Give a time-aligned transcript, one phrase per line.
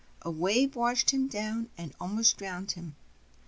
[0.23, 2.95] A wave washed him down and almost drowued him.